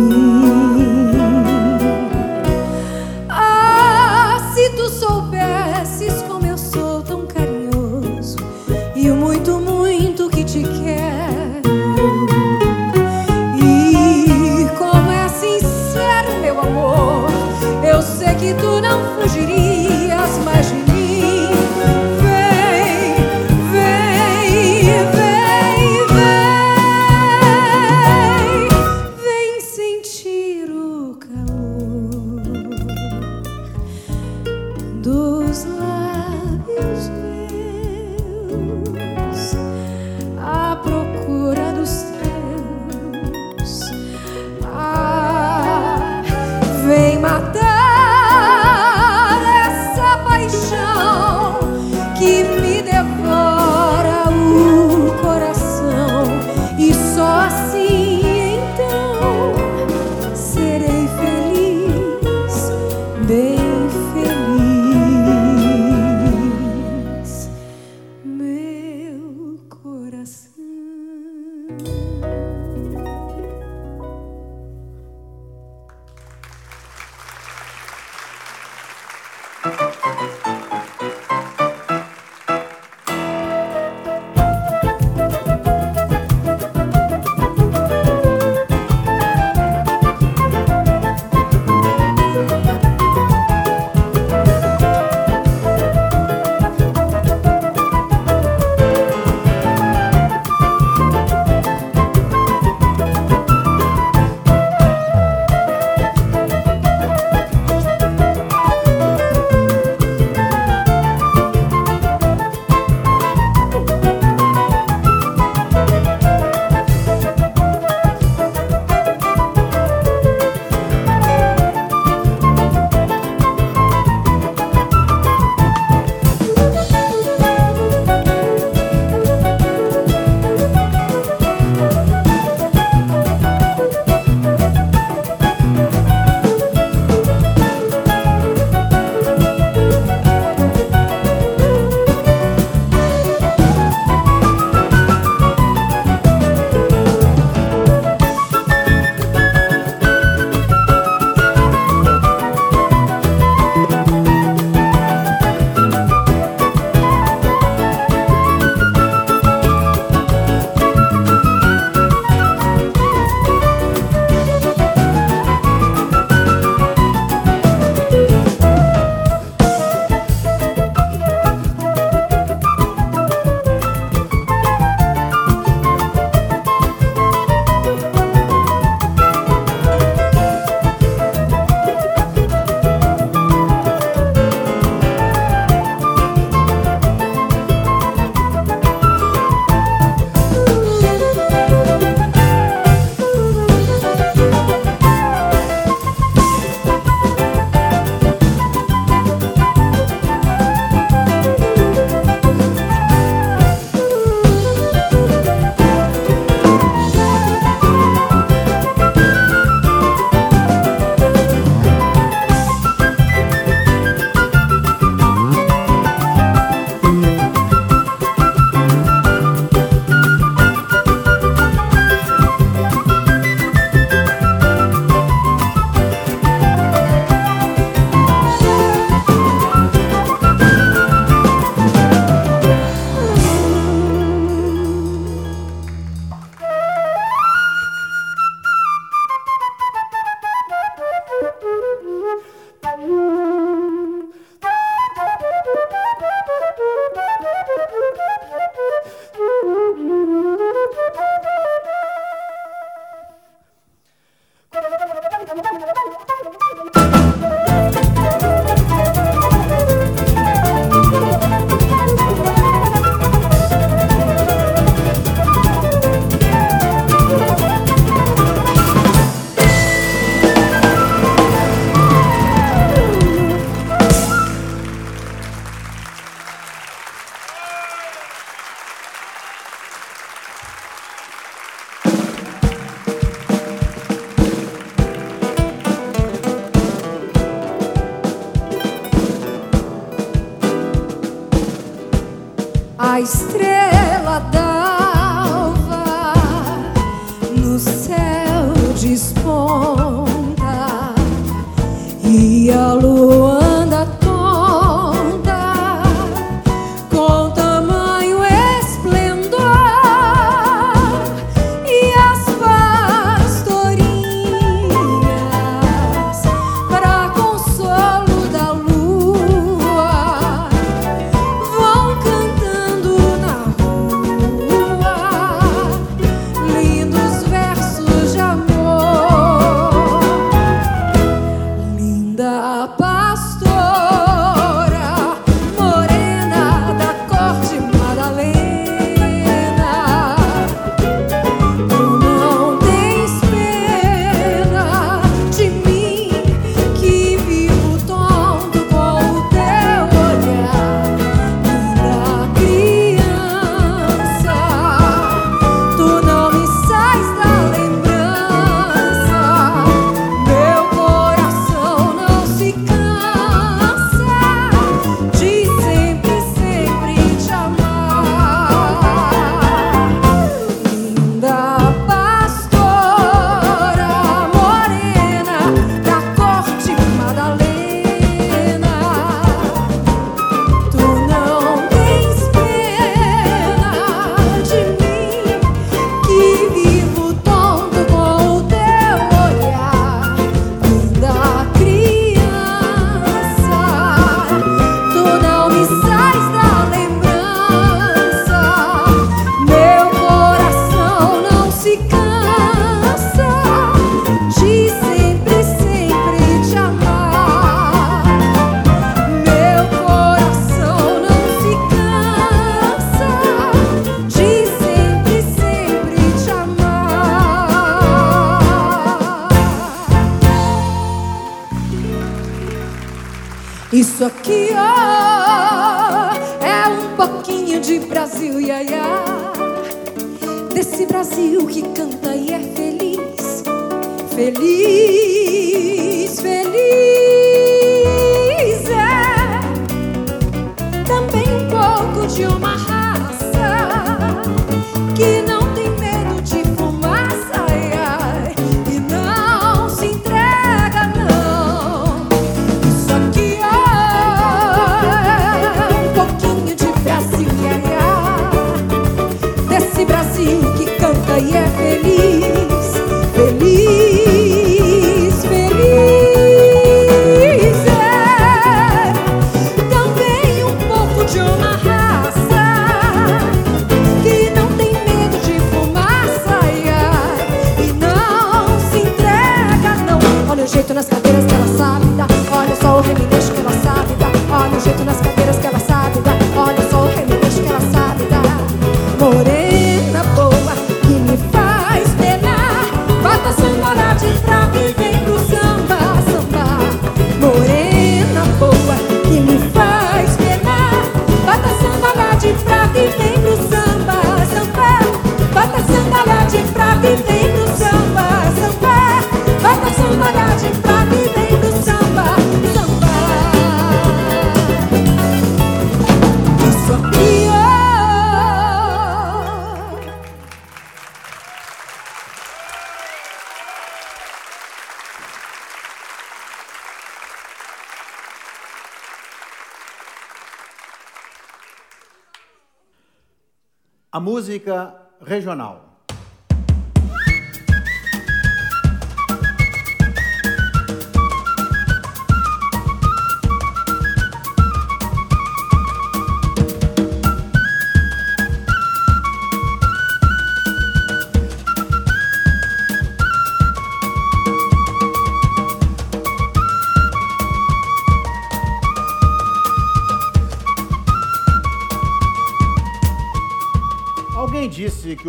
pública 534.61 534.94
regional. 535.20 535.80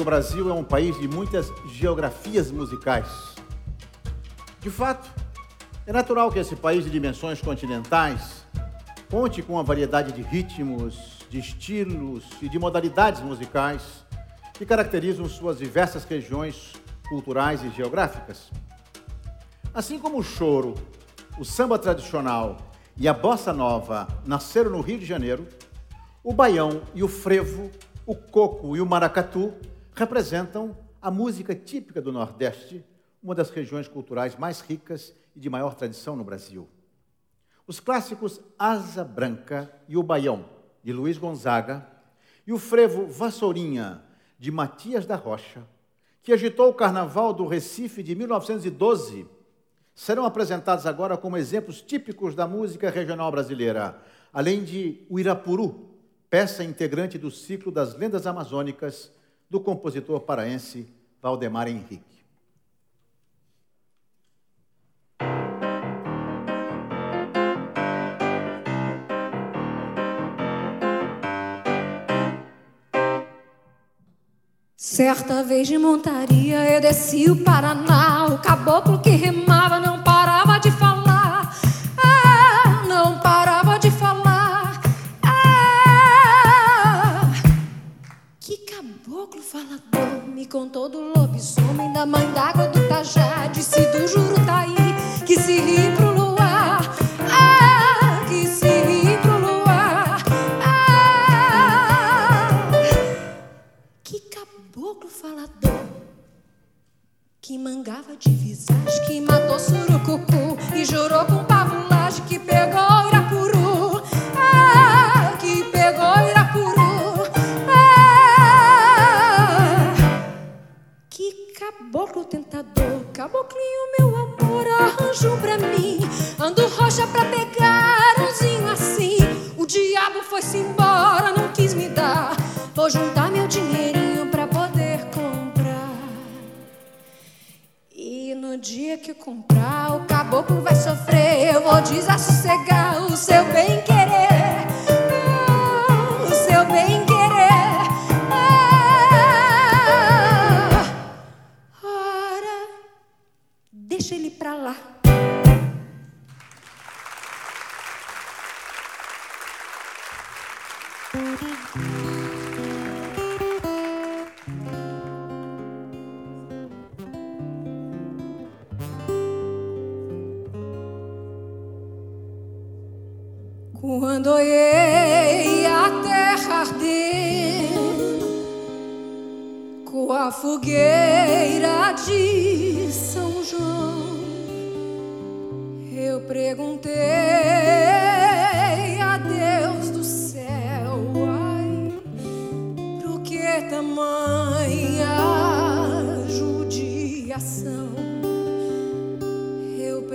o 0.01 0.03
Brasil 0.03 0.49
é 0.49 0.53
um 0.53 0.63
país 0.63 0.99
de 0.99 1.07
muitas 1.07 1.53
geografias 1.67 2.49
musicais. 2.49 3.07
De 4.59 4.69
fato, 4.69 5.07
é 5.85 5.93
natural 5.93 6.31
que 6.31 6.39
esse 6.39 6.55
país 6.55 6.83
de 6.83 6.89
dimensões 6.89 7.39
continentais 7.39 8.43
conte 9.11 9.43
com 9.43 9.53
uma 9.53 9.63
variedade 9.63 10.11
de 10.11 10.23
ritmos, 10.23 11.19
de 11.29 11.37
estilos 11.37 12.23
e 12.41 12.49
de 12.49 12.57
modalidades 12.57 13.21
musicais 13.21 14.03
que 14.53 14.65
caracterizam 14.65 15.29
suas 15.29 15.59
diversas 15.59 16.03
regiões 16.03 16.73
culturais 17.07 17.63
e 17.63 17.69
geográficas. 17.69 18.49
Assim 19.71 19.99
como 19.99 20.17
o 20.17 20.23
choro, 20.23 20.73
o 21.37 21.45
samba 21.45 21.77
tradicional 21.77 22.57
e 22.97 23.07
a 23.07 23.13
bossa 23.13 23.53
nova 23.53 24.07
nasceram 24.25 24.71
no 24.71 24.81
Rio 24.81 24.97
de 24.97 25.05
Janeiro, 25.05 25.47
o 26.23 26.33
baião 26.33 26.81
e 26.95 27.03
o 27.03 27.07
frevo, 27.07 27.69
o 28.03 28.15
coco 28.15 28.75
e 28.75 28.81
o 28.81 28.85
maracatu 28.85 29.53
representam 29.93 30.77
a 31.01 31.11
música 31.11 31.55
típica 31.55 32.01
do 32.01 32.11
Nordeste, 32.11 32.83
uma 33.21 33.35
das 33.35 33.49
regiões 33.49 33.87
culturais 33.87 34.35
mais 34.35 34.61
ricas 34.61 35.13
e 35.35 35.39
de 35.39 35.49
maior 35.49 35.75
tradição 35.75 36.15
no 36.15 36.23
Brasil. 36.23 36.67
Os 37.67 37.79
clássicos 37.79 38.41
Asa 38.57 39.03
Branca 39.03 39.71
e 39.87 39.95
O 39.95 40.03
Baião, 40.03 40.45
de 40.83 40.91
Luiz 40.91 41.17
Gonzaga, 41.17 41.87
e 42.45 42.51
o 42.51 42.57
frevo 42.57 43.05
Vassourinha, 43.07 44.03
de 44.39 44.51
Matias 44.51 45.05
da 45.05 45.15
Rocha, 45.15 45.63
que 46.23 46.33
agitou 46.33 46.69
o 46.69 46.73
Carnaval 46.73 47.33
do 47.33 47.45
Recife 47.45 48.01
de 48.01 48.15
1912, 48.15 49.27
serão 49.93 50.25
apresentados 50.25 50.85
agora 50.85 51.17
como 51.17 51.37
exemplos 51.37 51.81
típicos 51.81 52.33
da 52.33 52.47
música 52.47 52.89
regional 52.89 53.31
brasileira, 53.31 54.01
além 54.33 54.63
de 54.63 55.05
o 55.09 55.19
Irapuru, 55.19 55.89
peça 56.29 56.63
integrante 56.63 57.17
do 57.17 57.29
ciclo 57.29 57.71
das 57.71 57.95
lendas 57.95 58.25
amazônicas 58.25 59.11
do 59.51 59.59
compositor 59.59 60.21
paraense 60.21 60.87
Valdemar 61.21 61.67
Henrique. 61.67 61.99
Certa 74.77 75.43
vez 75.43 75.67
de 75.67 75.77
montaria 75.77 76.73
eu 76.73 76.79
desci 76.79 77.29
o 77.29 77.43
Paraná, 77.43 78.27
o 78.27 78.41
caboclo 78.41 79.01
que 79.01 79.09
remava 79.09 79.60
falador 89.51 90.29
me 90.33 90.45
contou 90.45 90.87
do 90.87 91.11
lobisomem, 91.13 91.91
da 91.91 92.05
mãe 92.05 92.25
d'água 92.31 92.69
do 92.69 92.87
tajá, 92.87 93.47
disse 93.47 93.81
do 93.87 94.07
Jurutaí, 94.07 94.73
tá 94.73 95.25
que 95.25 95.37
se 95.37 95.59
ri 95.59 95.93
pro 95.97 96.13
luar. 96.13 96.30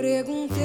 perguntar. 0.07 0.56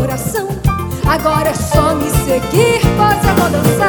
coração. 0.00 0.48
Agora 1.06 1.50
é 1.50 1.54
só 1.54 1.94
me 1.94 2.08
seguir, 2.10 2.80
pois 2.96 3.26
eu 3.26 3.34
vou. 3.34 3.79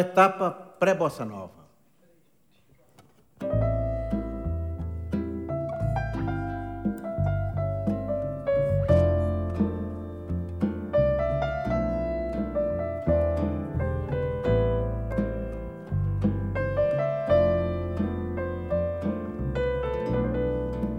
Etapa 0.00 0.50
pré-bossa 0.78 1.26
nova. 1.26 1.60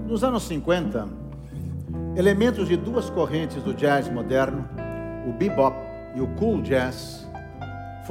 Nos 0.05 0.23
anos 0.23 0.43
50, 0.43 1.07
elementos 2.15 2.67
de 2.67 2.77
duas 2.77 3.09
correntes 3.09 3.63
do 3.63 3.73
jazz 3.73 4.07
moderno, 4.07 4.69
o 5.27 5.33
bebop 5.33 5.75
e 6.13 6.21
o 6.21 6.27
cool 6.35 6.61
jazz, 6.61 7.30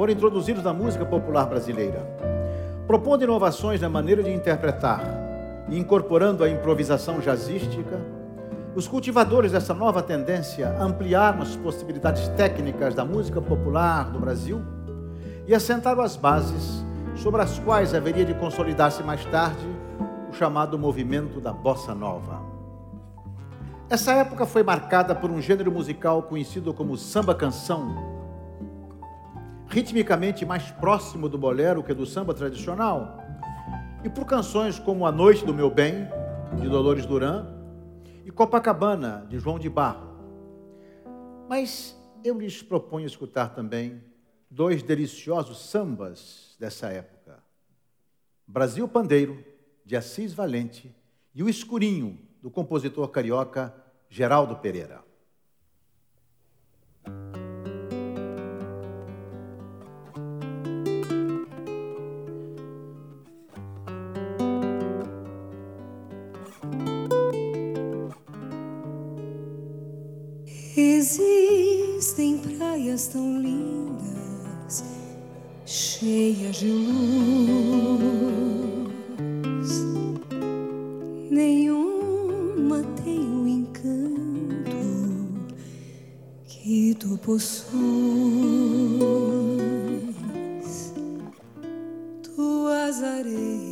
foram 0.01 0.15
introduzidos 0.15 0.65
na 0.65 0.73
música 0.73 1.05
popular 1.05 1.45
brasileira, 1.45 2.01
propondo 2.87 3.23
inovações 3.23 3.83
na 3.83 3.89
maneira 3.91 4.23
de 4.23 4.31
interpretar 4.33 5.05
e 5.69 5.79
incorporando 5.79 6.43
a 6.43 6.49
improvisação 6.49 7.21
jazzística. 7.21 8.01
Os 8.75 8.89
cultivadores 8.89 9.53
dessa 9.53 9.75
nova 9.75 10.03
tendência 10.03 10.75
ampliaram 10.81 11.43
as 11.43 11.55
possibilidades 11.55 12.29
técnicas 12.29 12.95
da 12.95 13.05
música 13.05 13.43
popular 13.43 14.11
do 14.11 14.19
Brasil 14.19 14.63
e 15.47 15.55
assentaram 15.55 16.01
as 16.01 16.17
bases 16.17 16.83
sobre 17.15 17.43
as 17.43 17.59
quais 17.59 17.93
haveria 17.93 18.25
de 18.25 18.33
consolidar-se 18.33 19.03
mais 19.03 19.23
tarde 19.27 19.69
o 20.31 20.33
chamado 20.33 20.79
movimento 20.79 21.43
da 21.43 21.53
bossa 21.53 21.95
nova. 21.95 22.41
Essa 23.91 24.15
época 24.15 24.47
foi 24.47 24.63
marcada 24.63 25.15
por 25.15 25.31
um 25.31 25.43
gênero 25.43 25.71
musical 25.71 26.23
conhecido 26.23 26.73
como 26.73 26.97
samba 26.97 27.35
canção, 27.35 28.10
ritmicamente 29.71 30.45
mais 30.45 30.71
próximo 30.73 31.29
do 31.29 31.39
bolero 31.39 31.83
que 31.83 31.95
do 31.95 32.05
samba 32.05 32.35
tradicional, 32.35 33.19
e 34.03 34.11
por 34.11 34.27
canções 34.27 34.81
como 34.81 35.07
A 35.07 35.13
Noite 35.13 35.47
do 35.47 35.55
Meu 35.55 35.71
Bem, 35.71 36.09
de 36.61 36.69
Dolores 36.69 37.07
Duran, 37.07 37.47
e 38.25 38.33
Copacabana, 38.33 39.25
de 39.29 39.39
João 39.39 39.61
de 39.61 39.71
Barro. 39.71 40.11
Mas 41.49 41.97
eu 42.25 42.39
lhes 42.39 42.63
proponho 42.63 43.07
escutar 43.07 43.51
também 43.51 44.03
dois 44.51 44.83
deliciosos 44.83 45.61
sambas 45.71 46.57
dessa 46.59 46.89
época: 46.89 47.39
Brasil 48.47 48.89
Pandeiro, 48.89 49.45
de 49.85 49.97
Assis 49.97 50.35
Valente, 50.35 50.95
e 51.33 51.45
O 51.45 51.49
Escurinho, 51.49 52.19
do 52.43 52.51
compositor 52.51 53.09
carioca 53.09 53.73
Geraldo 54.09 54.57
Pereira. 54.57 55.10
Existem 71.13 72.39
praias 72.39 73.09
tão 73.09 73.43
lindas, 73.43 74.85
cheias 75.67 76.55
de 76.55 76.71
luz. 76.71 78.11
Nenhuma 81.29 82.85
tem 83.03 83.19
o 83.19 83.49
encanto 83.49 84.77
que 86.47 86.95
tu 86.95 87.19
possuis. 87.19 87.75
Tuas 92.23 93.03
areias, 93.03 93.70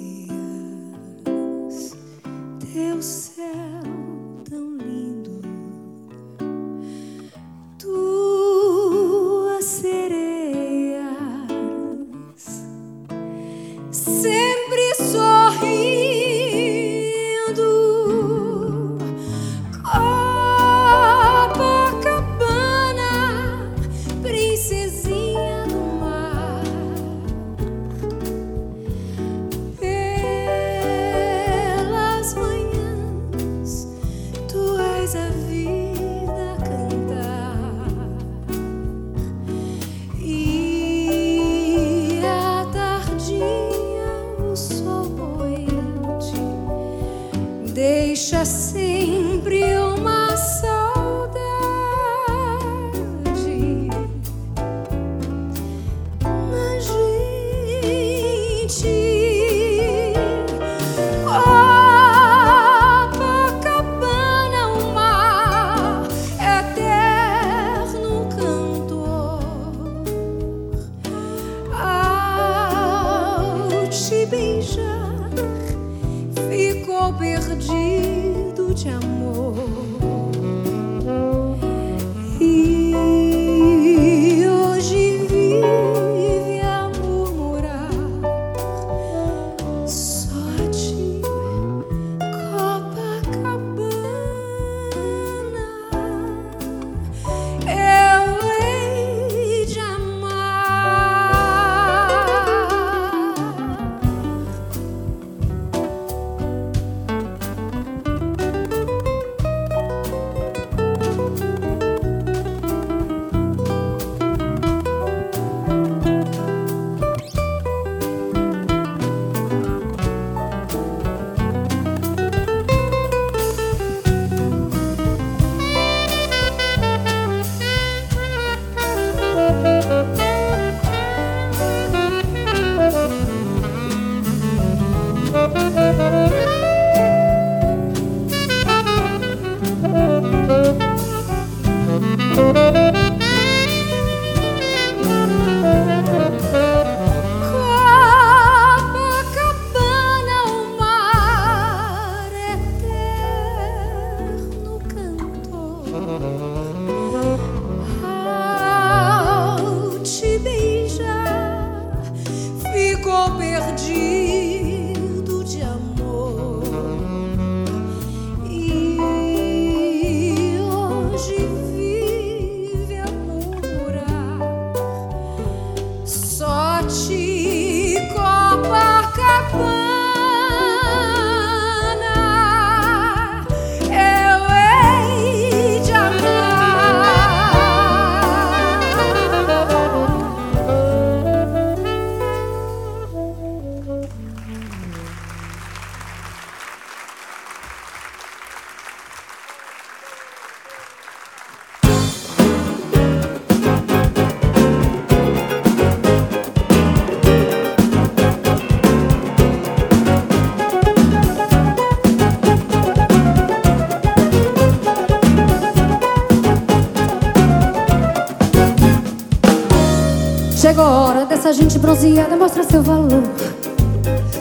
Nossa 221.49 221.63
gente 221.63 221.79
bronzeada 221.79 222.37
mostra 222.37 222.63
seu 222.63 222.83
valor. 222.83 223.23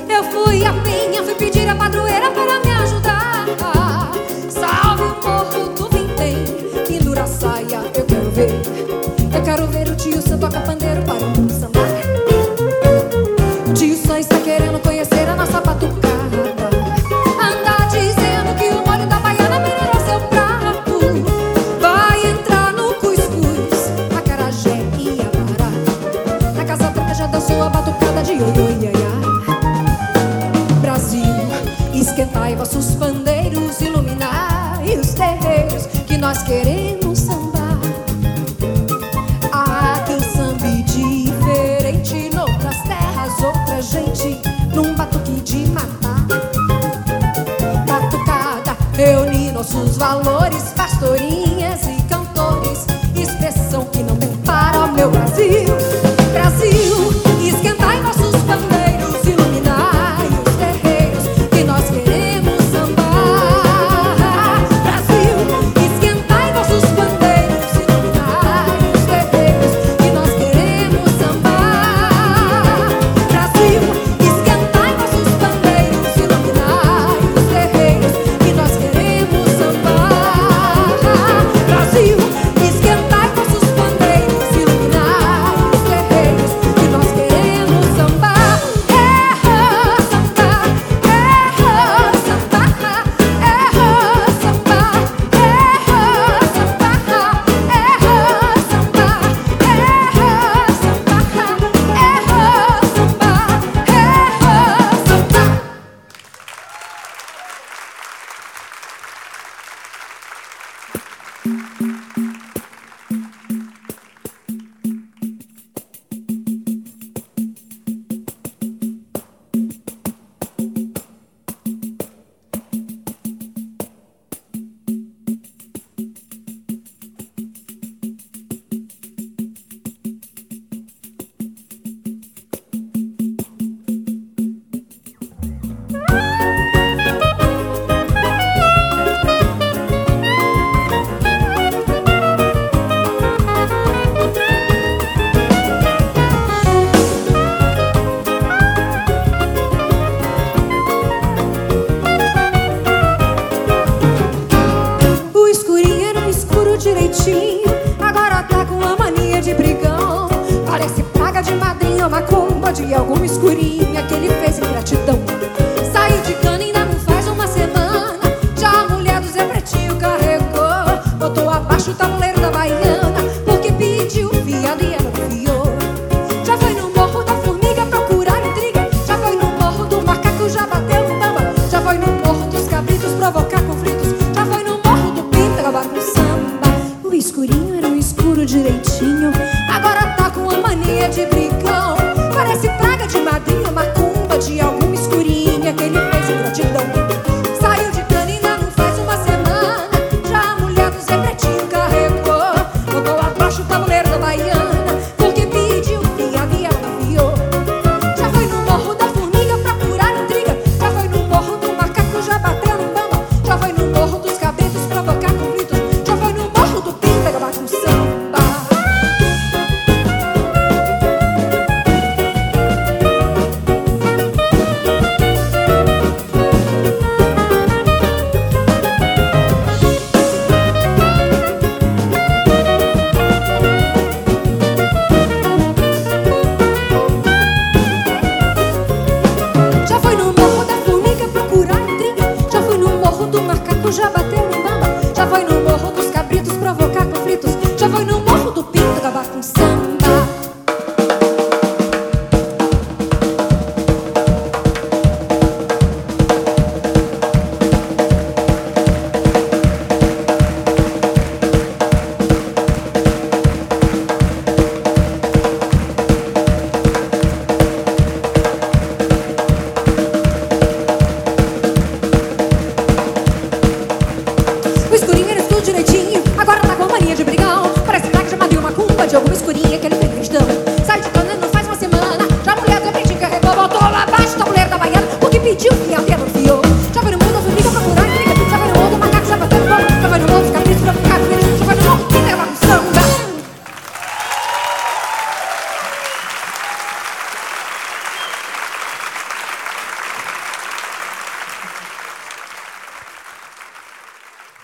Eu 0.10 0.24
fui 0.26 0.66
a 0.66 0.74
minha, 0.74 1.24
fui 1.24 1.36
pedir 1.36 1.66
a 1.70 1.74
padroeira 1.74 2.30
para 2.32 2.60
mim. 2.60 2.67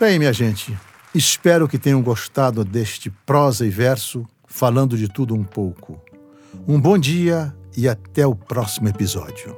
Bem, 0.04 0.20
minha 0.20 0.34
gente, 0.34 0.78
espero 1.16 1.66
que 1.66 1.78
tenham 1.78 2.02
gostado 2.02 2.66
deste 2.66 3.10
prosa 3.10 3.66
e 3.66 3.70
verso, 3.70 4.28
falando 4.46 4.98
de 4.98 5.08
tudo 5.08 5.34
um 5.34 5.46
pouco. 5.46 5.98
Um 6.68 6.78
bom 6.78 6.98
dia 6.98 7.56
e 7.78 7.88
até 7.88 8.28
o 8.28 8.36
próximo 8.36 8.90
episódio. 8.90 9.53